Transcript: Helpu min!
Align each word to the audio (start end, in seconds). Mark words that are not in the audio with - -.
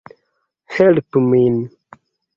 Helpu 0.77 1.23
min! 1.29 1.61